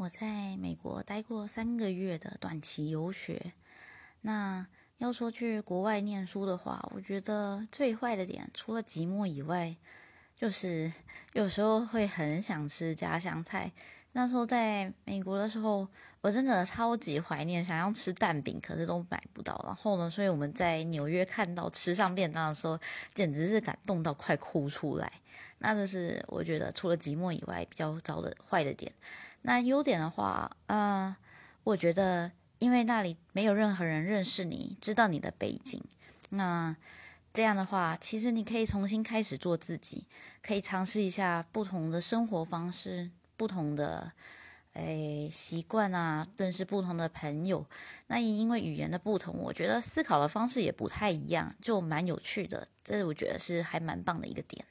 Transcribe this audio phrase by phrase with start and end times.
[0.00, 3.52] 我在美国待过三个月的短期游学。
[4.22, 4.66] 那
[4.96, 9.76] 要说去国外念书的话，我觉得最坏的点，除了寂寞以外，
[10.34, 10.90] 就是
[11.34, 13.70] 有时候会很想吃家乡菜。
[14.12, 15.86] 那时候在美国的时候，
[16.22, 19.62] 我真的超级怀念，想要吃蛋饼，可是都买不到。
[19.66, 22.80] 然后呢，所以我们在纽约看到吃上便当的时候，
[23.12, 25.12] 简直是感动到快哭出来。
[25.58, 28.90] 那这是我觉得除了寂寞以外比较糟的坏的点。
[29.42, 31.16] 那优点的话，呃，
[31.64, 35.82] 我觉得因为那里没有任何人认识你，知道你的背景，
[36.30, 36.76] 那
[37.32, 40.06] 这样的话，其实你可以重新开始做自己，
[40.42, 44.12] 可以尝试一下不同的生活方式，不同的
[44.74, 47.64] 诶习惯啊，认识不同的朋友。
[48.08, 52.68] 那因为语言的不同，我觉得思考的方式也不太一样，就蛮有趣的。
[52.84, 54.64] 这我觉得是还蛮棒的一个点。